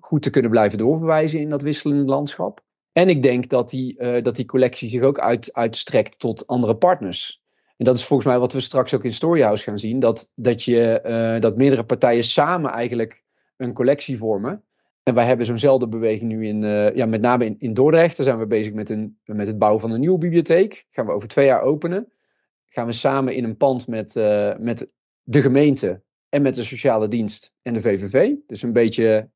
[0.00, 2.60] goed te kunnen blijven doorverwijzen in dat wisselende landschap.
[2.92, 7.42] En ik denk dat die, dat die collectie zich ook uit, uitstrekt tot andere partners.
[7.78, 10.00] En dat is volgens mij wat we straks ook in Storyhouse gaan zien.
[10.00, 13.22] Dat, dat, je, uh, dat meerdere partijen samen eigenlijk
[13.56, 14.64] een collectie vormen.
[15.02, 18.16] En wij hebben zo'nzelfde beweging nu in, uh, ja, met name in, in Dordrecht.
[18.16, 20.86] Daar zijn we bezig met, een, met het bouwen van een nieuwe bibliotheek.
[20.90, 22.12] Gaan we over twee jaar openen.
[22.66, 24.90] Gaan we samen in een pand met, uh, met
[25.22, 28.34] de gemeente en met de sociale dienst en de VVV.
[28.46, 29.30] Dus een beetje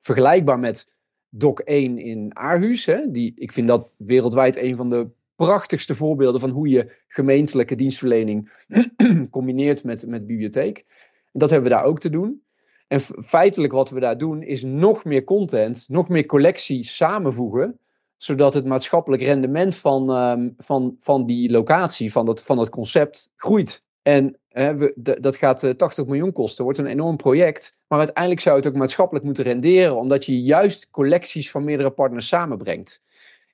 [0.00, 0.94] vergelijkbaar met
[1.28, 2.86] DOC 1 in Aarhus.
[2.86, 3.10] Hè?
[3.10, 8.52] Die, ik vind dat wereldwijd een van de prachtigste voorbeelden van hoe je gemeentelijke dienstverlening
[9.30, 10.84] combineert met, met bibliotheek.
[11.32, 12.42] Dat hebben we daar ook te doen.
[12.88, 17.78] En feitelijk wat we daar doen is nog meer content, nog meer collectie samenvoegen,
[18.16, 23.32] zodat het maatschappelijk rendement van, um, van, van die locatie, van dat, van dat concept,
[23.36, 23.82] groeit.
[24.02, 27.76] En hè, we, dat gaat uh, 80 miljoen kosten, wordt een enorm project.
[27.86, 32.26] Maar uiteindelijk zou het ook maatschappelijk moeten renderen, omdat je juist collecties van meerdere partners
[32.26, 33.02] samenbrengt.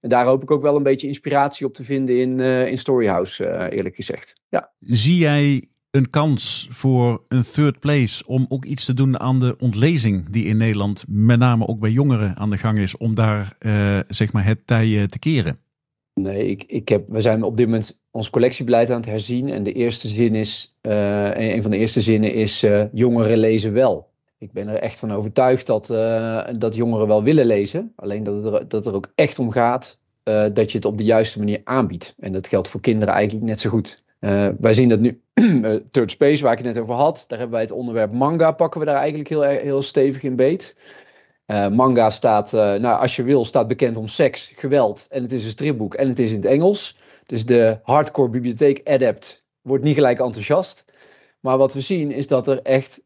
[0.00, 2.78] En daar hoop ik ook wel een beetje inspiratie op te vinden in, uh, in
[2.78, 4.40] Storyhouse, uh, eerlijk gezegd.
[4.48, 4.70] Ja.
[4.80, 9.56] Zie jij een kans voor een third place om ook iets te doen aan de
[9.58, 13.56] ontlezing die in Nederland met name ook bij jongeren aan de gang is, om daar
[13.60, 15.58] uh, zeg maar het tij te keren?
[16.14, 19.48] Nee, ik, ik heb, we zijn op dit moment ons collectiebeleid aan het herzien.
[19.48, 24.09] En de eerste zin is, een van de eerste zinnen is, jongeren lezen wel.
[24.40, 27.92] Ik ben er echt van overtuigd dat, uh, dat jongeren wel willen lezen.
[27.96, 29.98] Alleen dat het er, dat er ook echt om gaat
[30.52, 32.14] dat je het op de juiste manier aanbiedt.
[32.18, 34.02] En dat geldt voor kinderen eigenlijk net zo goed.
[34.20, 35.22] Uh, wij zien dat nu,
[35.90, 38.80] Third Space, waar ik het net over had, daar hebben wij het onderwerp manga, pakken
[38.80, 40.76] we daar eigenlijk heel, heel stevig in beet.
[41.46, 45.50] Manga staat, nou als je wil, staat bekend om seks, geweld en het is een
[45.50, 46.96] stripboek en het is in het Engels.
[47.26, 50.84] Dus de hardcore bibliotheek adept wordt niet gelijk enthousiast.
[51.40, 53.02] Maar wat we zien is dat er echt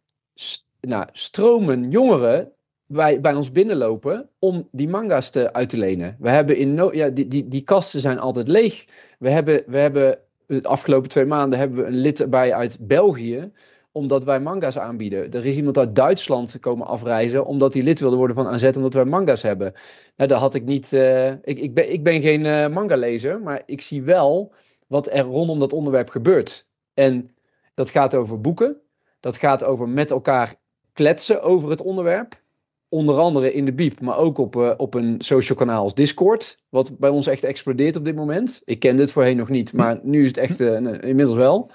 [0.86, 2.52] nou, stromen jongeren
[2.86, 6.16] bij, bij ons binnenlopen om die manga's te, uit te lenen.
[6.18, 8.84] We hebben in ja, die, die, die kasten zijn altijd leeg.
[9.18, 13.52] We hebben, we hebben de afgelopen twee maanden hebben we een lid erbij uit België
[13.92, 15.30] omdat wij manga's aanbieden.
[15.30, 18.94] Er is iemand uit Duitsland komen afreizen omdat hij lid wilde worden van AZ omdat
[18.94, 19.72] wij manga's hebben.
[20.16, 20.92] Nou, dat had ik niet.
[20.92, 24.52] Uh, ik, ik, ben, ik ben geen uh, manga-lezer, maar ik zie wel
[24.86, 26.68] wat er rondom dat onderwerp gebeurt.
[26.94, 27.30] En
[27.74, 28.76] dat gaat over boeken.
[29.20, 30.54] Dat gaat over met elkaar
[30.94, 32.42] kletsen over het onderwerp.
[32.88, 36.62] Onder andere in de Biep, maar ook op, uh, op een social kanaal als Discord.
[36.68, 38.62] Wat bij ons echt explodeert op dit moment.
[38.64, 41.70] Ik kende het voorheen nog niet, maar nu is het echt inmiddels wel.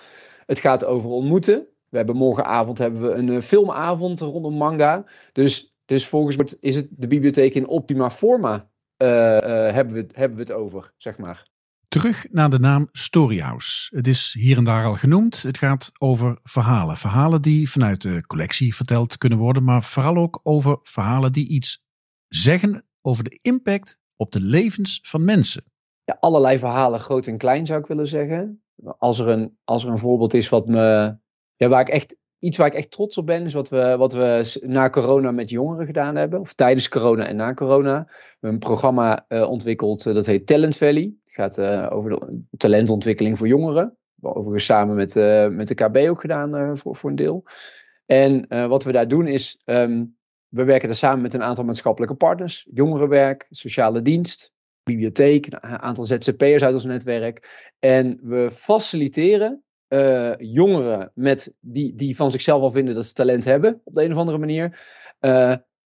[0.46, 1.68] Het gaat over ontmoeten.
[1.90, 5.06] We hebben morgenavond hebben we een uh, filmavond rondom manga.
[5.32, 8.70] Dus, dus volgens mij is het de bibliotheek in optima forma.
[8.98, 11.48] Hebben, we, hebben we het over, zeg maar.
[11.90, 13.96] Terug naar de naam Storyhouse.
[13.96, 15.42] Het is hier en daar al genoemd.
[15.42, 16.98] Het gaat over verhalen.
[16.98, 21.84] Verhalen die vanuit de collectie verteld kunnen worden, maar vooral ook over verhalen die iets
[22.28, 25.64] zeggen over de impact op de levens van mensen.
[26.04, 28.64] Ja, allerlei verhalen, groot en klein zou ik willen zeggen.
[28.98, 31.18] Als er een, als er een voorbeeld is wat me
[31.56, 34.14] ja, waar ik echt, iets waar ik echt trots op ben, is wat we, wat
[34.14, 36.40] we na corona met jongeren gedaan hebben.
[36.40, 38.04] Of tijdens corona en na corona.
[38.06, 41.14] We hebben een programma uh, ontwikkeld, uh, dat heet Talent Valley.
[41.32, 43.98] Gaat uh, over de talentontwikkeling voor jongeren.
[44.22, 45.16] Overigens samen met,
[45.56, 47.44] met de KB ook gedaan voor, voor een deel.
[48.06, 52.16] En wat we daar doen is, um, we werken daar samen met een aantal maatschappelijke
[52.16, 52.68] partners.
[52.74, 57.70] Jongerenwerk, sociale dienst, bibliotheek, een aantal ZZP'ers uit ons netwerk.
[57.80, 59.64] En we faciliteren
[60.38, 64.12] jongeren met die, die van zichzelf al vinden dat ze talent hebben, op de een
[64.12, 64.80] of andere manier.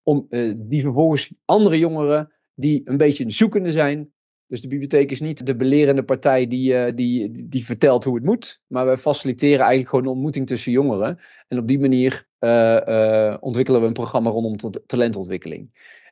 [0.04, 0.28] Om,
[0.58, 4.13] die vervolgens andere jongeren die een beetje zoekende zijn.
[4.54, 8.62] Dus de bibliotheek is niet de belerende partij die, die, die vertelt hoe het moet.
[8.68, 11.20] Maar we faciliteren eigenlijk gewoon een ontmoeting tussen jongeren.
[11.48, 12.28] En op die manier
[13.40, 15.70] ontwikkelen we een programma rondom talentontwikkeling.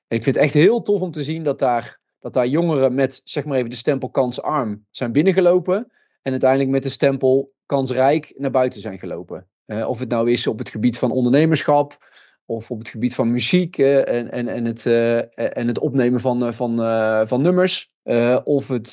[0.08, 2.94] En ik vind het echt heel tof om te zien dat daar, dat daar jongeren
[2.94, 5.92] met zeg maar even de stempel kansarm zijn binnengelopen.
[6.22, 9.48] En uiteindelijk met de stempel kansrijk naar buiten zijn gelopen.
[9.66, 12.12] Of het nou is op het gebied van ondernemerschap,
[12.52, 15.18] of op het gebied van muziek uh, en, en, en, het, uh,
[15.58, 16.78] en het opnemen van, van,
[17.28, 17.92] van nummers,
[18.44, 18.92] of het,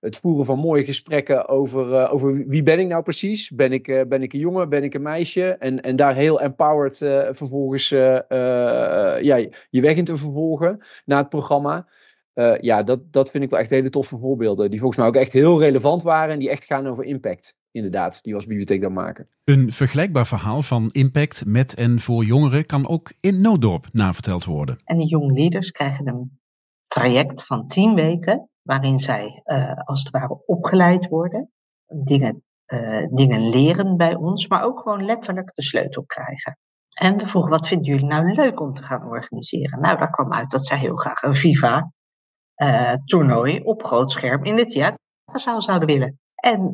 [0.00, 3.50] het voeren van mooie gesprekken over, over wie ben ik nou precies?
[3.50, 5.56] Ben ik, ben ik een jongen, ben ik een meisje?
[5.58, 6.96] En, en daar heel empowered
[7.36, 9.36] vervolgens ja,
[9.70, 11.86] je weg in te vervolgen naar het programma.
[12.60, 14.70] Ja, dat, dat vind ik wel echt hele toffe voorbeelden.
[14.70, 17.58] Die volgens mij ook echt heel relevant waren en die echt gaan over impact.
[17.72, 19.28] Inderdaad, die we als bibliotheek dan maken.
[19.44, 24.76] Een vergelijkbaar verhaal van impact met en voor jongeren kan ook in Nooddorp naverteld worden.
[24.84, 26.40] En die jonge leaders krijgen een
[26.86, 31.50] traject van tien weken, waarin zij uh, als het ware opgeleid worden,
[32.04, 36.58] dingen, uh, dingen leren bij ons, maar ook gewoon letterlijk de sleutel krijgen.
[36.90, 39.80] En we vroegen, wat vinden jullie nou leuk om te gaan organiseren?
[39.80, 41.92] Nou, daar kwam uit dat zij heel graag een Viva
[42.56, 46.18] uh, toernooi op groot scherm in het theaterzaal zouden willen.
[46.34, 46.72] En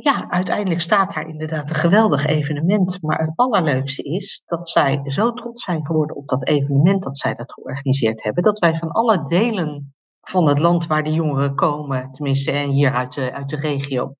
[0.00, 3.02] ja, uiteindelijk staat daar inderdaad een geweldig evenement.
[3.02, 7.34] Maar het allerleukste is dat zij zo trots zijn geworden op dat evenement dat zij
[7.34, 8.42] dat georganiseerd hebben.
[8.42, 12.92] Dat wij van alle delen van het land waar de jongeren komen, tenminste en hier
[12.92, 14.14] uit de, uit de regio,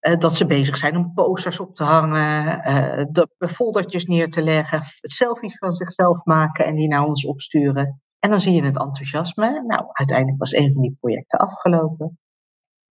[0.00, 3.04] uh, dat ze bezig zijn om posters op te hangen, uh,
[3.38, 8.02] de foldertjes neer te leggen, selfies van zichzelf maken en die naar ons opsturen.
[8.18, 9.64] En dan zie je het enthousiasme.
[9.66, 12.18] Nou, uiteindelijk was een van die projecten afgelopen.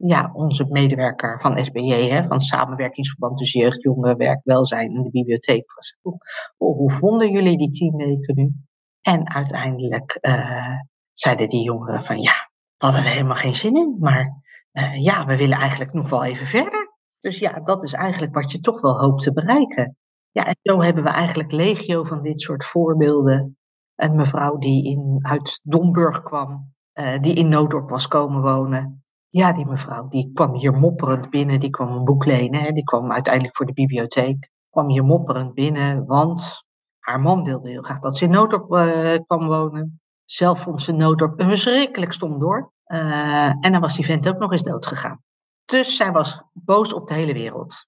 [0.03, 5.09] Ja, onze medewerker van SBJ, hè, van Samenwerkingsverband dus Jeugd, Jongeren, Werk, Welzijn en de
[5.09, 8.53] bibliotheek, was oh, hoe vonden jullie die tien weken nu?
[9.01, 10.75] En uiteindelijk uh,
[11.13, 12.33] zeiden die jongeren van ja,
[12.77, 14.41] we hadden er helemaal geen zin in, maar
[14.73, 16.89] uh, ja, we willen eigenlijk nog wel even verder.
[17.17, 19.97] Dus ja, dat is eigenlijk wat je toch wel hoopt te bereiken.
[20.31, 23.57] Ja, en zo hebben we eigenlijk legio van dit soort voorbeelden
[23.95, 29.00] een mevrouw die in, uit Domburg kwam, uh, die in Noodorp was komen wonen.
[29.33, 32.83] Ja, die mevrouw, die kwam hier mopperend binnen, die kwam een boek lenen, hè, die
[32.83, 34.49] kwam uiteindelijk voor de bibliotheek.
[34.69, 36.63] Kwam hier mopperend binnen, want
[36.99, 40.01] haar man wilde heel graag dat ze in Noodorp uh, kwam wonen.
[40.25, 42.71] Zelf vond ze Noodorp een verschrikkelijk stom door.
[42.85, 45.21] Uh, en dan was die vent ook nog eens dood gegaan.
[45.65, 47.85] Dus zij was boos op de hele wereld.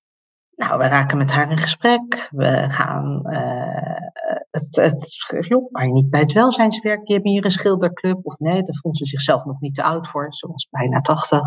[0.56, 2.27] Nou, we raken met haar in gesprek.
[2.32, 5.16] We gaan uh, het, het,
[5.48, 7.06] joh, maar niet bij het welzijnswerk.
[7.06, 8.20] Die hebben hier een schilderclub.
[8.22, 10.34] Of nee, daar vond ze zichzelf nog niet te oud voor.
[10.34, 11.42] Ze was bijna 80.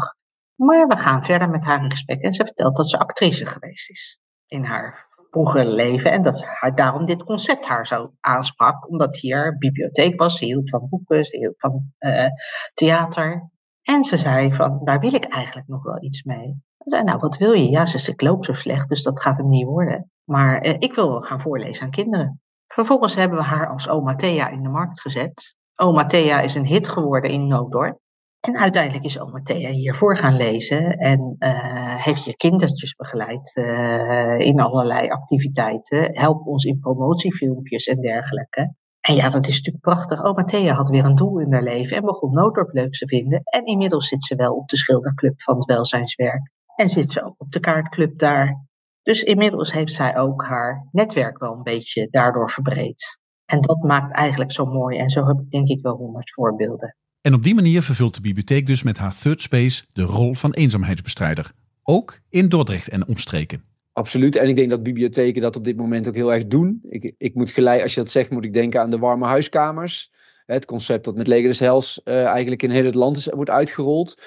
[0.55, 2.21] Maar we gaan verder met haar in gesprek.
[2.21, 6.12] En ze vertelt dat ze actrice geweest is in haar vroegere leven.
[6.12, 8.88] En dat haar daarom dit concept haar zo aansprak.
[8.88, 10.38] Omdat hier bibliotheek was.
[10.38, 12.27] Ze hield van boeken, ze hield van uh,
[12.75, 13.51] theater.
[13.83, 16.62] En ze zei van, daar wil ik eigenlijk nog wel iets mee.
[16.79, 17.71] Ze zei, nou, wat wil je?
[17.71, 20.11] Ja, ze zei, ik loop zo slecht, dus dat gaat hem niet worden.
[20.25, 22.40] Maar eh, ik wil wel gaan voorlezen aan kinderen.
[22.76, 25.56] Vervolgens hebben we haar als oma Thea in de markt gezet.
[25.76, 27.98] Oma Thea is een hit geworden in Nooddorp.
[28.40, 34.38] En uiteindelijk is oma Thea hiervoor gaan lezen en uh, heeft je kindertjes begeleid uh,
[34.38, 36.16] in allerlei activiteiten.
[36.18, 38.74] Helpt ons in promotiefilmpjes en dergelijke.
[39.00, 40.24] En ja, dat is natuurlijk prachtig.
[40.24, 43.40] Oma Thea had weer een doel in haar leven en begon Nooddorp leuk te vinden.
[43.44, 46.52] En inmiddels zit ze wel op de schilderclub van het welzijnswerk.
[46.74, 48.65] En zit ze ook op de kaartclub daar.
[49.07, 53.19] Dus inmiddels heeft zij ook haar netwerk wel een beetje daardoor verbreed.
[53.45, 54.99] En dat maakt eigenlijk zo mooi.
[54.99, 56.97] En zo heb ik denk ik wel honderd voorbeelden.
[57.21, 60.53] En op die manier vervult de bibliotheek dus met haar third space de rol van
[60.53, 61.51] eenzaamheidsbestrijder.
[61.83, 63.64] Ook in Dordrecht en omstreken.
[63.92, 64.37] Absoluut.
[64.37, 66.81] En ik denk dat bibliotheken dat op dit moment ook heel erg doen.
[66.88, 70.12] Ik, ik moet gelijk, als je dat zegt, moet ik denken aan de warme huiskamers.
[70.47, 73.51] Het concept dat met Leger des Hels uh, eigenlijk in heel het land is, wordt
[73.51, 74.23] uitgerold.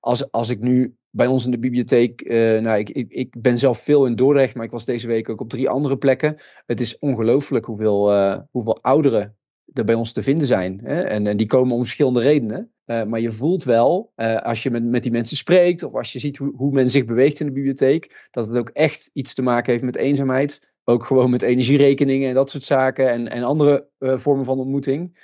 [0.00, 3.58] Als, als ik nu bij ons in de bibliotheek, uh, nou, ik, ik, ik, ben
[3.58, 6.36] zelf veel in Dordrecht, maar ik was deze week ook op drie andere plekken.
[6.66, 9.36] Het is ongelooflijk hoeveel, uh, hoeveel ouderen
[9.72, 10.80] er bij ons te vinden zijn.
[10.84, 11.02] Hè?
[11.02, 12.72] En, en die komen om verschillende redenen.
[12.86, 16.18] Uh, maar je voelt wel, als je met, met die mensen spreekt, of als je
[16.18, 19.42] ziet hoe, hoe men zich beweegt in de bibliotheek, dat het ook echt iets te
[19.42, 20.70] maken heeft met eenzaamheid.
[20.84, 25.18] Ook gewoon met energierekeningen en dat soort zaken en, en andere vormen van ontmoeting.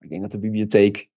[0.00, 1.08] Ik denk dat de bibliotheek,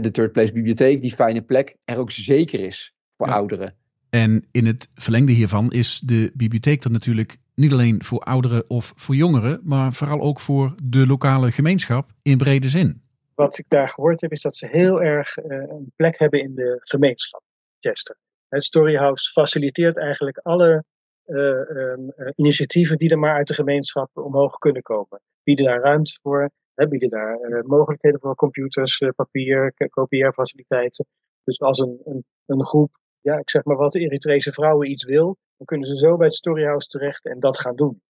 [0.00, 3.74] de Third Place Bibliotheek, die fijne plek, er ook zeker is voor ouderen.
[4.10, 8.92] En in het verlengde hiervan is de bibliotheek er natuurlijk niet alleen voor ouderen of
[8.96, 13.02] voor jongeren, maar vooral ook voor de lokale gemeenschap in brede zin.
[13.34, 16.80] wat ik daar gehoord heb, is dat ze heel erg een plek hebben in de
[16.80, 17.42] gemeenschap,
[17.78, 18.16] Chester.
[18.48, 20.84] Het Storyhouse faciliteert eigenlijk alle
[21.28, 25.20] um, initiatieven die er maar uit de gemeenschap omhoog kunnen komen.
[25.42, 31.06] Bieden daar ruimte voor, hè, bieden daar uh, mogelijkheden voor computers, uh, papier, kopieerfaciliteiten.
[31.44, 35.36] Dus als een, een, een, groep, ja, ik zeg maar wat, Eritrese vrouwen iets wil,
[35.56, 38.02] dan kunnen ze zo bij het Storyhouse terecht en dat gaan doen.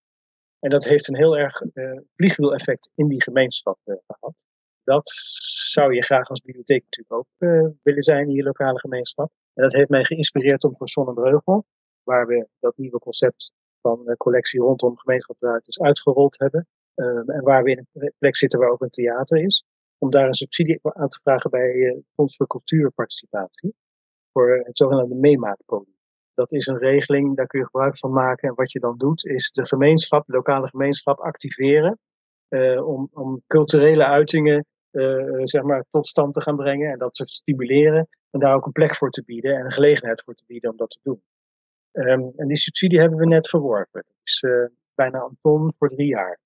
[0.58, 1.62] En dat heeft een heel erg
[2.16, 4.34] vliegwiel-effect in die gemeenschap gehad.
[4.82, 5.08] Dat
[5.68, 7.50] zou je graag als bibliotheek natuurlijk ook
[7.82, 9.30] willen zijn in je lokale gemeenschap.
[9.54, 11.64] En dat heeft mij geïnspireerd om voor Sonnenbreugel,
[12.02, 16.66] waar we dat nieuwe concept van de collectie rondom gemeenschapsruimtes uitgerold hebben.
[16.94, 19.64] En waar we in een plek zitten waar ook een theater is.
[19.98, 23.74] Om daar een subsidie aan te vragen bij uh, Fonds voor Cultuurparticipatie.
[24.38, 25.96] Voor het zogenaamde meemaakpodium.
[26.34, 28.48] Dat is een regeling, daar kun je gebruik van maken.
[28.48, 31.98] En wat je dan doet, is de gemeenschap, de lokale gemeenschap, activeren.
[32.48, 36.90] Uh, om, om culturele uitingen uh, zeg maar, tot stand te gaan brengen.
[36.90, 38.08] En dat te stimuleren.
[38.30, 40.76] En daar ook een plek voor te bieden en een gelegenheid voor te bieden om
[40.76, 41.22] dat te doen.
[41.92, 44.04] Um, en die subsidie hebben we net verworven.
[44.06, 46.38] Dat is uh, bijna een ton voor drie jaar.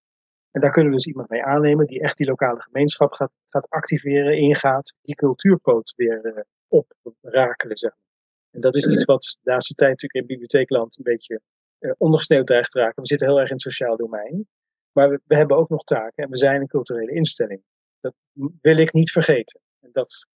[0.50, 3.68] En daar kunnen we dus iemand mee aannemen die echt die lokale gemeenschap gaat, gaat
[3.70, 8.10] activeren, ingaat, die cultuurpoot weer oprakelen, zeg maar.
[8.50, 11.40] En dat is iets wat de laatste tijd natuurlijk in bibliotheekland een beetje
[11.78, 13.02] uh, ondergesneeuwd dreigt te raken.
[13.02, 14.48] We zitten heel erg in het sociaal domein.
[14.92, 17.62] Maar we, we, hebben ook nog taken en we zijn een culturele instelling.
[18.00, 18.14] Dat
[18.60, 19.60] wil ik niet vergeten.
[19.80, 20.26] En dat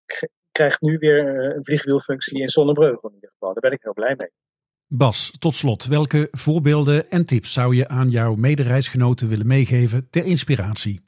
[0.50, 3.52] krijgt nu weer een vliegwielfunctie in Zonnebreugel in ieder geval.
[3.52, 4.30] Daar ben ik heel blij mee.
[4.88, 10.24] Bas, tot slot, welke voorbeelden en tips zou je aan jouw medereisgenoten willen meegeven ter
[10.24, 11.00] inspiratie?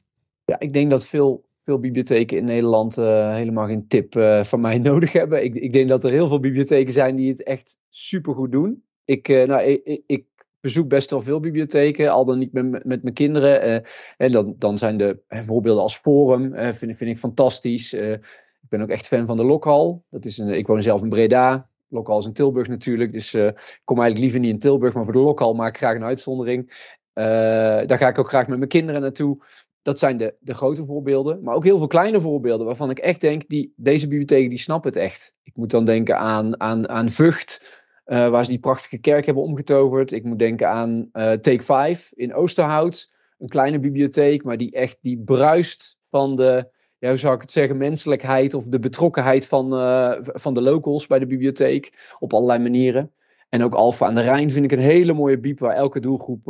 [0.45, 4.61] Ja, ik denk dat veel, veel bibliotheken in Nederland uh, helemaal geen tip uh, van
[4.61, 5.43] mij nodig hebben.
[5.43, 8.83] Ik, ik, denk dat er heel veel bibliotheken zijn die het echt supergoed doen.
[9.05, 10.27] Ik, uh, nou, ik, ik,
[10.61, 13.83] bezoek best wel veel bibliotheken, al dan niet met, met mijn kinderen.
[14.17, 17.93] en dan, dan zijn de voorbeelden als Forum, vind, vind ik fantastisch.
[17.93, 20.03] ik ben ook echt fan van de Lokhal.
[20.09, 21.69] Dat is een, ik woon zelf in Breda.
[21.87, 23.11] Lokaal is in Tilburg natuurlijk.
[23.13, 25.95] Dus ik kom eigenlijk liever niet in Tilburg, maar voor de lokaal maak ik graag
[25.95, 26.89] een uitzondering.
[27.13, 29.37] Daar ga ik ook graag met mijn kinderen naartoe.
[29.81, 31.43] Dat zijn de, de grote voorbeelden.
[31.43, 34.89] Maar ook heel veel kleine voorbeelden waarvan ik echt denk, die, deze bibliotheken die snappen
[34.89, 35.35] het echt.
[35.43, 39.43] Ik moet dan denken aan, aan, aan Vught, uh, waar ze die prachtige kerk hebben
[39.43, 40.11] omgetoverd.
[40.11, 43.11] Ik moet denken aan Take 5 in Oosterhout.
[43.37, 47.51] Een kleine bibliotheek, maar die echt die bruist van de, ja, hoe zou ik het
[47.51, 52.59] zeggen, menselijkheid of de betrokkenheid van, uh, van de locals bij de bibliotheek op allerlei
[52.59, 53.11] manieren.
[53.49, 56.41] En ook Alfa aan de Rijn vind ik een hele mooie biep waar elke doelgroep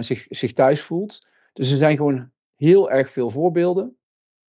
[0.00, 1.26] zich, zich thuis voelt.
[1.52, 3.96] Dus er zijn gewoon heel erg veel voorbeelden.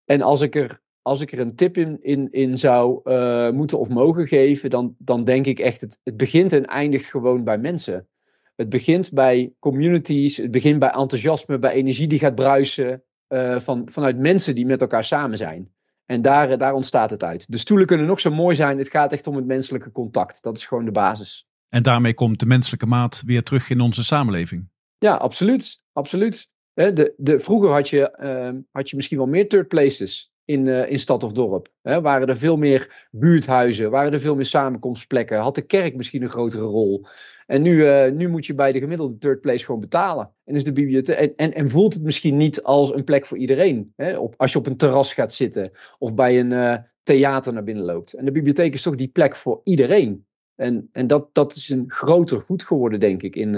[0.06, 3.80] En als ik er, als ik er een tip in, in, in zou uh, moeten
[3.80, 7.58] of mogen geven, dan, dan denk ik echt, het, het begint en eindigt gewoon bij
[7.58, 8.08] mensen.
[8.56, 13.04] Het begint bij communities, het begint bij enthousiasme, bij energie die gaat bruisen.
[13.30, 15.72] Uh, van, vanuit mensen die met elkaar samen zijn.
[16.06, 17.52] En daar, eh, daar ontstaat het uit.
[17.52, 18.78] De stoelen kunnen nog zo mooi zijn.
[18.78, 20.44] Het gaat echt om het menselijke contact.
[20.44, 21.48] Dat is gewoon de basis.
[21.70, 24.70] En daarmee komt de menselijke maat weer terug in onze samenleving.
[24.98, 25.82] Ja, absoluut.
[25.94, 26.52] absoluut.
[26.78, 30.92] De, de, vroeger had je, uh, had je misschien wel meer third places in, uh,
[30.92, 31.68] in stad of dorp.
[31.82, 36.30] Waren er veel meer buurthuizen, waren er veel meer samenkomstplekken, had de kerk misschien een
[36.30, 37.06] grotere rol.
[37.46, 40.32] En nu, uh, nu moet je bij de gemiddelde third place gewoon betalen.
[40.44, 43.94] En, is de bibliotheek, en, en, voelt het misschien niet als een plek voor iedereen.
[43.96, 44.18] Hè?
[44.18, 47.86] Op, als je op een terras gaat zitten of bij een uh, theater naar binnen
[47.86, 48.14] loopt.
[48.14, 50.26] En de bibliotheek is toch die plek voor iedereen.
[50.56, 53.56] En, en dat, dat is een groter goed geworden, denk ik, in,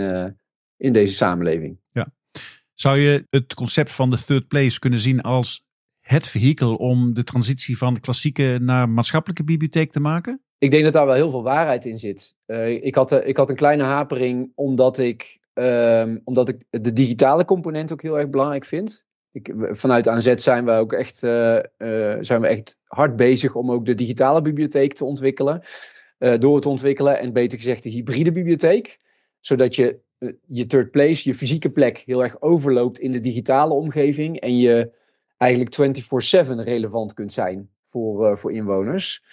[0.78, 1.78] in deze samenleving.
[1.88, 2.12] Ja.
[2.80, 5.66] Zou je het concept van de third place kunnen zien als
[6.00, 10.42] het vehikel om de transitie van de klassieke naar maatschappelijke bibliotheek te maken?
[10.58, 12.36] Ik denk dat daar wel heel veel waarheid in zit.
[12.48, 16.94] Uh, ik, had, uh, ik had een kleine hapering omdat ik, uh, omdat ik de
[16.94, 19.06] digitale component ook heel erg belangrijk vind.
[19.32, 21.60] Ik, vanuit ANZ zijn we ook echt, uh,
[22.20, 25.62] zijn we echt hard bezig om ook de digitale bibliotheek te ontwikkelen.
[26.18, 29.00] door te ontwikkelen en beter gezegd de hybride bibliotheek.
[29.40, 30.00] Zodat je
[30.48, 34.40] je third place, je fysieke plek heel erg overloopt in de digitale omgeving.
[34.40, 34.92] En je
[35.38, 39.24] eigenlijk 24/7 relevant kunt zijn voor, uh, voor inwoners.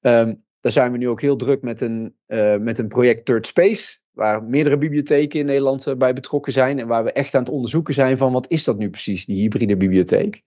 [0.00, 3.46] Um, daar zijn we nu ook heel druk met een, uh, met een project Third
[3.46, 7.52] Space, waar meerdere bibliotheken in Nederland bij betrokken zijn en waar we echt aan het
[7.52, 10.42] onderzoeken zijn van wat is dat nu precies, die hybride bibliotheek.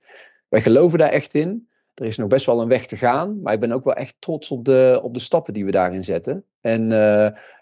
[0.50, 1.68] Wij geloven daar echt in.
[1.94, 4.16] Er is nog best wel een weg te gaan, maar ik ben ook wel echt
[4.20, 6.44] trots op de, op de stappen die we daarin zetten.
[6.62, 6.92] En,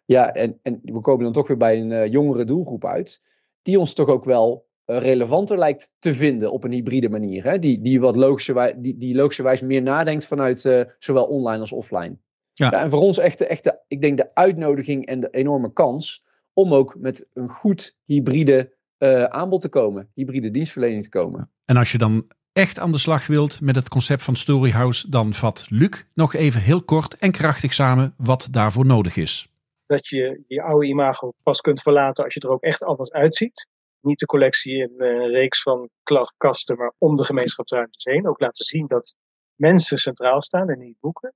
[0.05, 3.21] ja, en, en we komen dan toch weer bij een jongere doelgroep uit,
[3.61, 7.43] die ons toch ook wel eh, relevanter lijkt te vinden op een hybride manier.
[7.43, 7.59] Hè?
[7.59, 12.17] Die, die wat logischerwijs, die, die logischerwijs meer nadenkt vanuit uh, zowel online als offline.
[12.53, 12.69] Ja.
[12.71, 12.81] ja.
[12.81, 16.73] en voor ons echt, echt de, ik denk de uitnodiging en de enorme kans om
[16.73, 21.49] ook met een goed hybride uh, aanbod te komen, hybride dienstverlening te komen.
[21.65, 25.33] En als je dan echt aan de slag wilt met het concept van Storyhouse, dan
[25.33, 29.52] vat Luc nog even heel kort en krachtig samen wat daarvoor nodig is.
[29.93, 33.67] Dat je je oude imago pas kunt verlaten als je er ook echt anders uitziet.
[34.01, 35.89] Niet de collectie in een reeks van
[36.37, 38.27] kasten, maar om de gemeenschapsruimtes heen.
[38.27, 39.15] Ook laten zien dat
[39.55, 41.33] mensen centraal staan en niet boeken.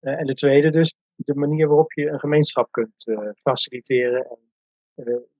[0.00, 4.38] Uh, en de tweede dus, de manier waarop je een gemeenschap kunt uh, faciliteren en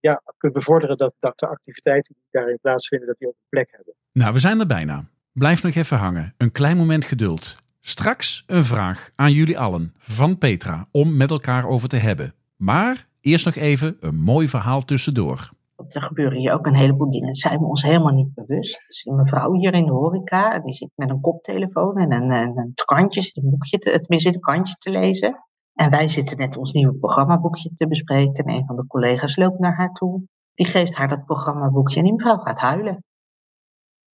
[0.00, 3.70] ja, kunt bevorderen dat, dat de activiteiten die daarin plaatsvinden, dat die ook een plek
[3.70, 3.94] hebben.
[4.12, 5.04] Nou, we zijn er bijna.
[5.32, 6.34] Blijf nog even hangen.
[6.36, 7.56] Een klein moment geduld.
[7.80, 12.34] Straks een vraag aan jullie allen van Petra om met elkaar over te hebben.
[12.56, 15.50] Maar eerst nog even een mooi verhaal tussendoor.
[15.88, 17.26] Er gebeuren hier ook een heleboel dingen.
[17.26, 18.84] Dat zijn we ons helemaal niet bewust.
[18.86, 22.58] Dus een mevrouw hier in de horeca, die zit met een koptelefoon en een, een,
[22.58, 25.44] een kantje, een boekje, te, kantje te lezen.
[25.74, 28.44] En wij zitten net ons nieuwe programmaboekje te bespreken.
[28.44, 30.22] En een van de collega's loopt naar haar toe.
[30.54, 33.04] Die geeft haar dat programmaboekje en die mevrouw gaat huilen.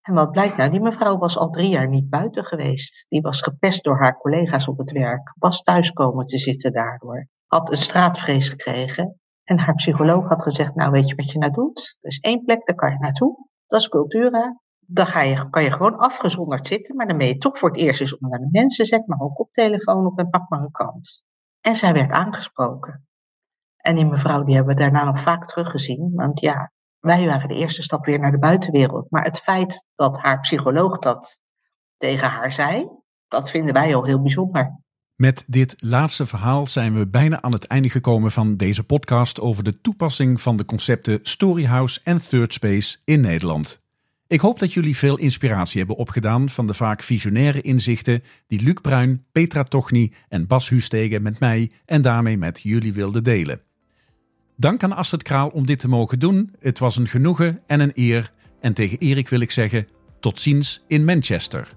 [0.00, 0.70] En wat blijkt nou?
[0.70, 3.06] Die mevrouw was al drie jaar niet buiten geweest.
[3.08, 5.34] Die was gepest door haar collega's op het werk.
[5.38, 7.28] Was thuis komen te zitten daardoor.
[7.50, 9.20] Had een straatvrees gekregen.
[9.44, 11.96] En haar psycholoog had gezegd, nou weet je wat je nou doet?
[12.00, 13.48] Er is één plek, daar kan je naartoe.
[13.66, 14.60] Dat is Cultura.
[14.78, 16.96] Dan ga je, kan je gewoon afgezonderd zitten.
[16.96, 18.86] Maar dan ben je toch voor het eerst eens onder de mensen.
[18.86, 21.22] Zet maar ook op telefoon op en pak maar een kant.
[21.60, 23.08] En zij werd aangesproken.
[23.76, 26.12] En die mevrouw die hebben we daarna nog vaak teruggezien.
[26.14, 29.10] Want ja, wij waren de eerste stap weer naar de buitenwereld.
[29.10, 31.40] Maar het feit dat haar psycholoog dat
[31.96, 32.88] tegen haar zei,
[33.28, 34.78] dat vinden wij al heel bijzonder.
[35.20, 39.64] Met dit laatste verhaal zijn we bijna aan het einde gekomen van deze podcast over
[39.64, 43.80] de toepassing van de concepten Storyhouse en Third Space in Nederland.
[44.26, 48.74] Ik hoop dat jullie veel inspiratie hebben opgedaan van de vaak visionaire inzichten die Luc
[48.82, 53.60] Bruin, Petra Tochny en Bas Hustegen met mij en daarmee met jullie wilden delen.
[54.56, 56.54] Dank aan Astrid Kraal om dit te mogen doen.
[56.58, 58.32] Het was een genoegen en een eer.
[58.60, 59.86] En tegen Erik wil ik zeggen:
[60.20, 61.68] tot ziens in Manchester.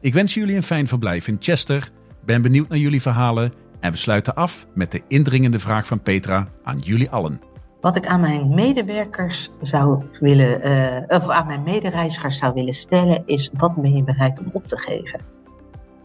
[0.00, 1.90] Ik wens jullie een fijn verblijf in Chester.
[2.26, 3.52] Ben benieuwd naar jullie verhalen.
[3.80, 7.40] En we sluiten af met de indringende vraag van Petra aan jullie allen.
[7.80, 13.22] Wat ik aan mijn medewerkers zou willen, uh, of aan mijn medereizigers zou willen stellen,
[13.26, 15.20] is wat ben je bereid om op te geven?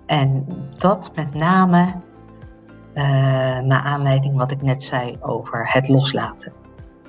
[0.06, 0.46] En
[0.78, 1.86] dat met name
[2.94, 3.04] uh,
[3.60, 6.54] naar aanleiding wat ik net zei over het loslaten.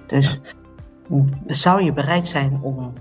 [0.06, 0.40] Dus
[1.46, 2.92] zou je bereid zijn om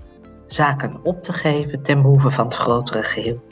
[0.46, 3.51] zaken op te geven ten behoeve van het grotere geheel?